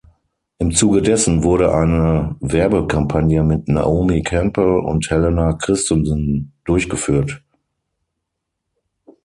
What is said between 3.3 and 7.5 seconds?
mit Naomi Campbell und Helena Christensen durchgeführt.